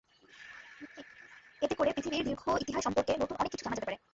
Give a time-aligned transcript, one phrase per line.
[1.61, 3.97] এতে করে পৃথিবীর দীর্ঘ ইতিহাস সম্পর্কে নতুন অনেক কিছু জানা যেতে পারে।